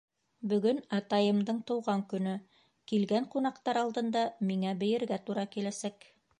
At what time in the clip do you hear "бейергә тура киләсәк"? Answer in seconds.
4.85-6.13